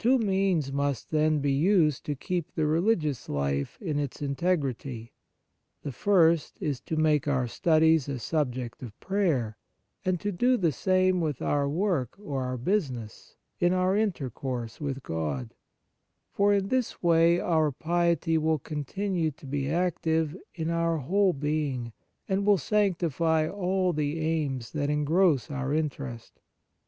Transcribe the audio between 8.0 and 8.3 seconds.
a